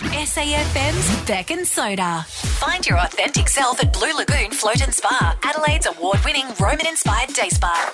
[0.00, 2.22] SAFM's Bec and Soda.
[2.28, 7.32] Find your authentic self at Blue Lagoon Float and Spa, Adelaide's award winning Roman inspired
[7.32, 7.92] day spa.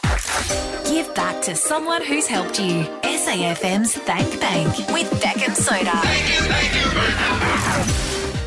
[0.84, 2.82] Give back to someone who's helped you.
[3.02, 5.92] SAFM's Thank Bank with Bec and Soda.
[5.92, 6.74] Thank you, thank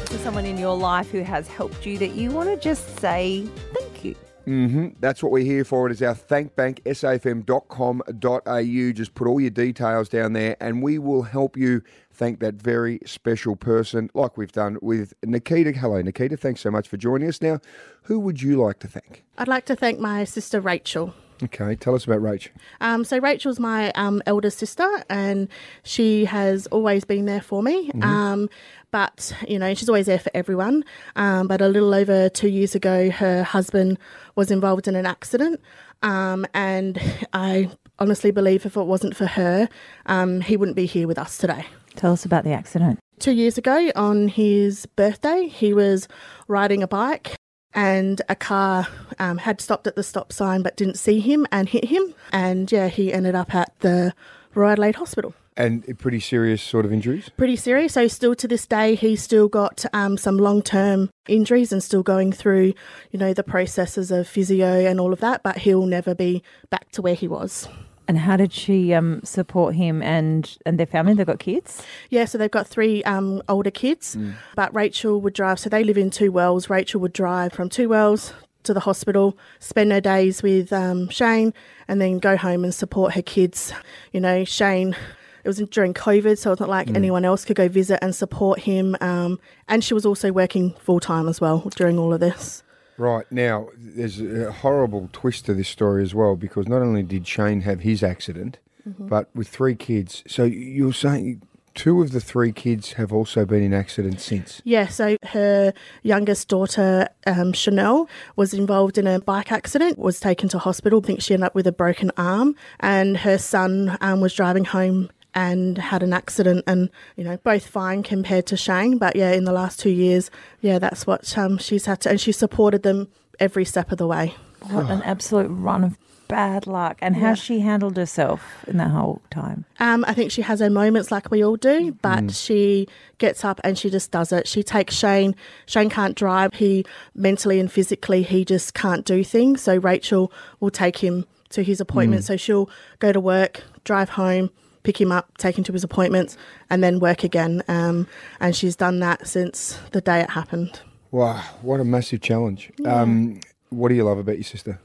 [0.09, 0.17] you.
[0.17, 3.45] To someone in your life who has helped you that you want to just say
[3.73, 4.15] thank you.
[4.43, 5.85] hmm That's what we're here for.
[5.87, 8.91] It is our thank bank, safm.com.au.
[8.91, 11.81] Just put all your details down there and we will help you
[12.15, 15.73] thank that very special person, like we've done with Nikita.
[15.73, 16.37] Hello, Nikita.
[16.37, 17.41] Thanks so much for joining us.
[17.41, 17.59] Now,
[18.03, 19.23] who would you like to thank?
[19.37, 21.13] I'd like to thank my sister Rachael.
[21.43, 22.53] Okay, tell us about Rachael.
[22.79, 25.49] Um, so Rachael's my um, elder sister, and
[25.83, 27.91] she has always been there for me.
[28.01, 28.49] Um,
[28.91, 30.85] but you know, she's always there for everyone.
[31.17, 33.99] Um, but a little over two years ago, her husband
[34.35, 35.59] was involved in an accident,
[36.01, 37.01] um, and
[37.33, 37.69] I
[37.99, 39.67] honestly believe if it wasn't for her,
[40.05, 41.65] um, he wouldn't be here with us today.
[41.95, 42.99] Tell us about the accident.
[43.19, 46.07] Two years ago, on his birthday, he was
[46.47, 47.35] riding a bike
[47.73, 48.87] and a car
[49.19, 52.13] um, had stopped at the stop sign but didn't see him and hit him.
[52.31, 54.13] And yeah, he ended up at the
[54.53, 55.33] Royal Adelaide Hospital.
[55.57, 57.29] And pretty serious sort of injuries?
[57.37, 57.93] Pretty serious.
[57.93, 62.03] So, still to this day, he's still got um, some long term injuries and still
[62.03, 62.73] going through,
[63.11, 66.91] you know, the processes of physio and all of that, but he'll never be back
[66.91, 67.69] to where he was.
[68.07, 71.13] And how did she um, support him and, and their family?
[71.13, 71.83] They've got kids?
[72.09, 74.15] Yeah, so they've got three um, older kids,
[74.55, 75.59] but Rachael would drive.
[75.59, 76.69] So they live in Two Wells.
[76.69, 81.53] Rachael would drive from Two Wells to the hospital, spend her days with um, Shane,
[81.87, 83.73] and then go home and support her kids.
[84.11, 84.95] You know, Shane.
[85.43, 88.57] It was during COVID, so it's not like anyone else could go visit and support
[88.61, 88.97] him.
[88.99, 92.63] Um, and she was also working full time as well during all of this.
[92.97, 93.25] Right.
[93.31, 97.61] Now, there's a horrible twist to this story as well because not only did Shane
[97.61, 100.23] have his accident, but with three kids.
[100.27, 101.41] So you're saying
[101.75, 104.61] two of the three kids have also been in accidents since?
[104.63, 105.73] Yeah, so her
[106.03, 111.01] youngest daughter, um, Chanel, was involved in a bike accident, was taken to hospital.
[111.03, 114.65] I think she ended up with a broken arm, and her son um, was driving
[114.65, 118.97] home and had an accident, and you know both fine compared to Shane.
[118.97, 120.31] But yeah, in the last two years,
[120.61, 123.09] yeah, that's what um, she's had to, and she supported them
[123.39, 124.33] every step of the way.
[124.69, 125.97] What an absolute run of
[126.27, 126.97] bad luck.
[127.01, 129.65] And how she handled herself in that whole time.
[129.79, 133.61] Um, I think she has her moments like we all do, but she gets up
[133.63, 134.47] and she just does it.
[134.47, 135.35] She takes Shane.
[135.65, 136.53] Shane can't drive.
[136.55, 139.61] He mentally and physically, he just can't do things.
[139.61, 142.23] So Rachael will take him to his appointment.
[142.23, 142.69] So she'll
[142.99, 144.49] go to work, drive home,
[144.85, 146.37] pick him up, take him to his appointments,
[146.69, 147.63] and then work again.
[147.67, 148.07] Um,
[148.39, 150.79] and she's done that since the day it happened.
[151.11, 152.71] Wow, what a massive challenge.
[152.85, 154.79] Um, what do you love about your sister?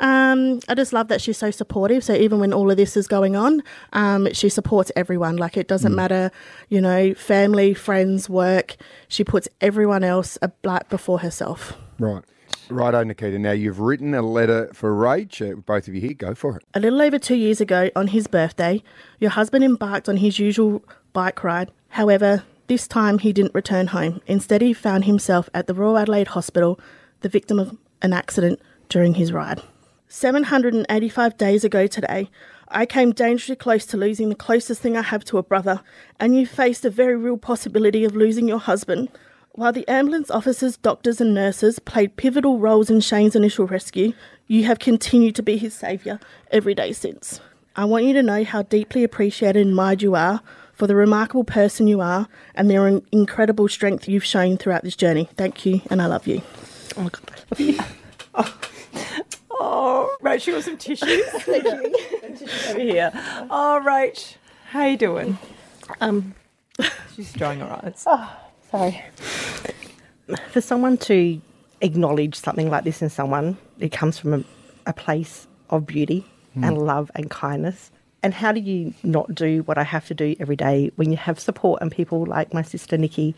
[0.00, 2.04] Um, I just love that she's so supportive.
[2.04, 5.36] So even when all of this is going on, um, she supports everyone.
[5.36, 6.30] Like it doesn't matter,
[6.68, 8.76] you know, family, friends, work.
[9.08, 11.76] She puts everyone else a like before herself.
[11.98, 12.24] Right.
[12.70, 13.38] Righto, Nikita.
[13.38, 15.40] Now, you've written a letter for Rach.
[15.40, 16.64] Uh, both of you here, go for it.
[16.74, 18.82] A little over two years ago, on his birthday,
[19.18, 21.70] your husband embarked on his usual bike ride.
[21.90, 24.20] However, this time he didn't return home.
[24.26, 26.78] Instead, he found himself at the Royal Adelaide Hospital,
[27.20, 29.62] the victim of an accident during his ride.
[30.08, 32.30] 785 days ago today,
[32.68, 35.80] I came dangerously close to losing the closest thing I have to a brother,
[36.20, 39.08] and you faced a very real possibility of losing your husband.
[39.58, 44.12] While the ambulance officers, doctors, and nurses played pivotal roles in Shane's initial rescue,
[44.46, 46.20] you have continued to be his saviour
[46.52, 47.40] every day since.
[47.74, 50.42] I want you to know how deeply appreciated and admired you are
[50.74, 55.28] for the remarkable person you are and the incredible strength you've shown throughout this journey.
[55.36, 56.40] Thank you, and I love you.
[56.96, 58.54] Oh my God.
[59.60, 61.24] Oh, Rach, you got some tissues?
[61.30, 61.92] Thank you.
[62.36, 63.10] tissues over here.
[63.50, 64.36] Oh, Rach,
[64.68, 65.36] how you doing?
[66.00, 66.36] Um,
[67.16, 68.04] She's drying her eyes.
[68.06, 68.36] Oh,
[68.70, 69.02] sorry.
[70.50, 71.40] For someone to
[71.80, 74.44] acknowledge something like this in someone, it comes from a,
[74.86, 76.24] a place of beauty
[76.60, 77.90] and love and kindness.
[78.22, 81.16] And how do you not do what I have to do every day when you
[81.16, 83.34] have support and people like my sister Nikki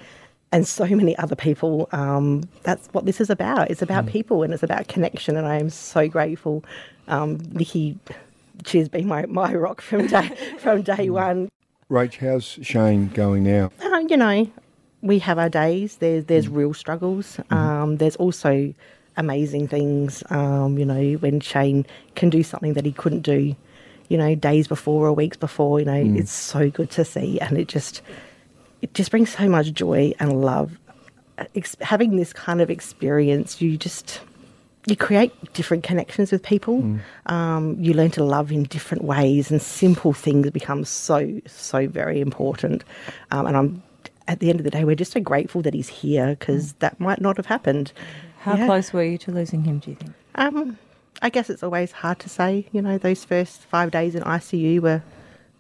[0.53, 1.87] and so many other people?
[1.93, 3.71] Um, that's what this is about.
[3.71, 5.37] It's about people and it's about connection.
[5.37, 6.65] And I am so grateful.
[7.09, 7.99] Um, Nikki,
[8.65, 10.29] she's been my, my rock from day,
[10.59, 11.51] from day one.
[11.91, 13.71] Rach, how's Shane going now?
[13.85, 14.51] uh, you know,
[15.03, 15.97] we have our days.
[15.97, 17.39] There's there's real struggles.
[17.51, 18.75] Um, there's also
[19.17, 20.23] amazing things.
[20.31, 23.55] Um, you know, when Shane can do something that he couldn't do,
[24.09, 25.81] you know, days before or weeks before.
[25.81, 28.03] You know, it's so good to see, and it just
[28.83, 30.79] it just brings so much joy and love.
[31.55, 34.21] Ex- having this kind of experience, you just
[34.87, 36.83] you create different connections with people.
[37.27, 42.21] Um, you learn to love in different ways, and simple things become so so very
[42.21, 42.85] important.
[43.31, 43.83] Um, and I'm
[44.29, 46.99] at the end of the day, we're just so grateful that he's here because that
[47.01, 47.93] might not have happened.
[48.41, 48.67] How Yeah.
[48.67, 50.13] close were you to losing him, do you think?
[50.37, 50.79] Um,
[51.23, 52.67] I guess it's always hard to say.
[52.73, 55.03] You know, those first five days in ICU were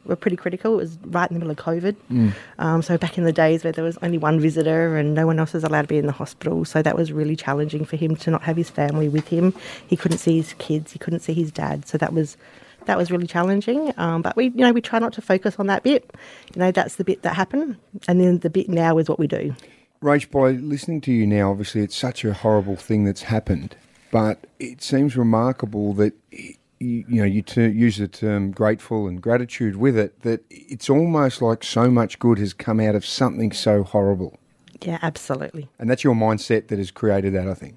[0.06, 0.72] were pretty critical.
[0.74, 2.32] It was right in the middle of COVID.
[2.58, 5.38] Um, so back in the days where there was only one visitor and no one
[5.38, 8.16] else was allowed to be in the hospital, so that was really challenging for him
[8.16, 9.52] to not have his family with him.
[9.86, 10.92] He couldn't see his kids.
[10.92, 11.86] He couldn't see his dad.
[11.86, 12.38] So that was
[12.86, 13.92] that was really challenging.
[13.96, 16.10] Um, but we, you know, we try not to focus on that bit.
[16.54, 17.76] You know, that's the bit that happened,
[18.08, 19.54] and then the bit now is what we do.
[20.02, 23.76] Rach, by listening to you now, obviously it's such a horrible thing that's happened,
[24.10, 29.20] but it seems remarkable that you, you know you ter- use the term grateful and
[29.20, 30.18] gratitude with it.
[30.22, 34.38] That it's almost like so much good has come out of something so horrible,
[34.80, 35.68] Yeah, absolutely.
[35.78, 37.46] and that's your mindset that has created that.
[37.46, 37.76] I think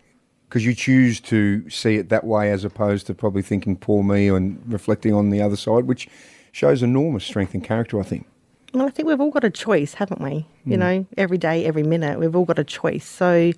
[0.54, 4.28] because you choose to see it that way as opposed to probably thinking poor me
[4.28, 6.08] and reflecting on the other side, which
[6.52, 8.00] shows enormous strength and character.
[8.00, 8.28] I think.
[8.72, 10.46] Well, I think we've all got a choice, haven't we?
[10.66, 10.80] You mm.
[10.80, 13.04] know, every day, every minute, we've all got a choice.
[13.04, 13.52] So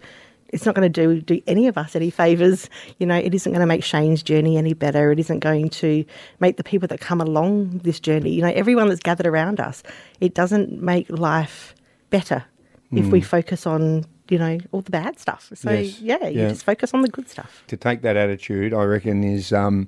[0.47, 2.69] it's not going to do do any of us any favors.
[2.97, 5.11] You know, it isn't going to make Shane's journey any better.
[5.11, 6.05] It isn't going to
[6.39, 8.31] make the people that come along this journey.
[8.31, 9.83] You know, everyone that's gathered around us.
[10.21, 11.75] It doesn't make life
[12.09, 12.45] better
[12.93, 13.25] if we mm.
[13.25, 15.51] focus on you know all the bad stuff.
[15.53, 15.99] So Yes.
[16.01, 16.49] yeah, you Yeah.
[16.49, 17.63] just focus on the good stuff.
[17.67, 19.87] to take that attitude, I reckon, is um,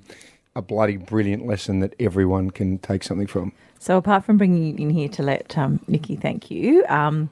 [0.58, 3.52] a bloody brilliant lesson that everyone can take something from.
[3.78, 7.30] So, apart from bringing you in here to let um, Nikki thank you, um,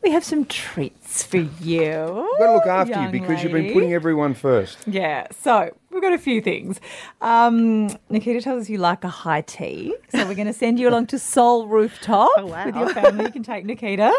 [0.00, 1.80] we have some treats for you.
[1.80, 4.78] You've got to look after you young because you've been putting everyone first.
[4.86, 6.80] Yeah, so we've got a few things.
[7.20, 10.88] Um, Nikita tells us you like a high tea, so we're going to send you
[10.88, 12.66] along to Soul Rooftop Oh, wow.
[12.66, 13.24] with your family.
[13.24, 14.14] You can take Nikita,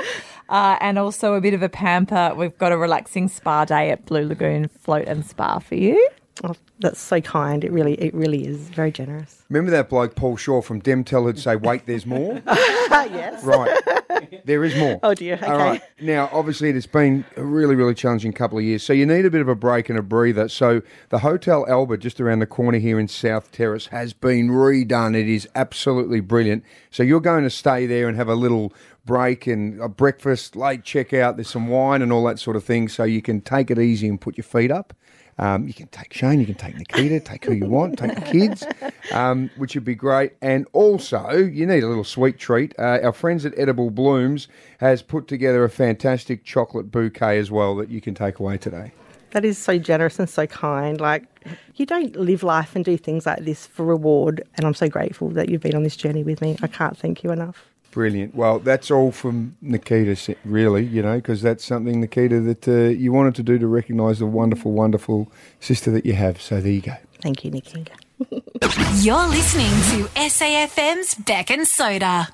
[0.50, 2.34] uh, and also a bit of a pamper.
[2.36, 6.10] We've got a relaxing spa day at Blue Lagoon Float and Spa for you.
[6.44, 7.64] Oh, that's so kind.
[7.64, 9.44] It really, it really is very generous.
[9.50, 13.44] Remember that bloke Paul Shaw from Demtel who'd say, "Wait, there's more." yes.
[13.44, 13.78] right,
[14.46, 15.00] there is more.
[15.04, 15.36] Oh, dear.
[15.36, 15.52] Okay.
[15.52, 15.82] right.
[16.00, 19.30] Now, obviously, it's been a really, really challenging couple of years, so you need a
[19.30, 20.48] bit of a break and a breather.
[20.48, 25.16] So, the Hotel Albert, just around the corner here in South Terrace, has been redone.
[25.16, 26.64] It is absolutely brilliant.
[26.90, 28.74] So, you're going to stay there and have a little
[29.06, 31.36] break and a breakfast, late checkout.
[31.36, 34.08] There's some wine and all that sort of thing, so you can take it easy
[34.08, 34.94] and put your feet up.
[35.40, 38.22] Um, you can take Shane, you can take Nikita, take who you want, take the
[38.22, 38.66] kids,
[39.14, 40.34] um, which would be great.
[40.42, 42.76] And also, you need a little sweet treat.
[42.78, 44.50] Uh, our friends at Edible Blooms
[44.80, 48.92] has put together a fantastic chocolate bouquet as well that you can take away today.
[49.32, 51.00] That is so generous and so kind.
[51.00, 51.24] Like,
[51.76, 54.44] you don't live life and do things like this for reward.
[54.56, 56.58] And I'm so grateful that you've been on this journey with me.
[56.62, 57.69] I can't thank you enough.
[57.92, 58.36] Brilliant.
[58.36, 63.12] Well, that's all from Nikita, really, you know, because that's something, Nikita, that uh, you
[63.12, 66.40] wanted to do to recognise the wonderful, wonderful sister that you have.
[66.40, 66.96] So there you go.
[67.22, 67.94] Thank you, Nikita.
[68.98, 72.30] You're listening to SAFM's Bec and Soda.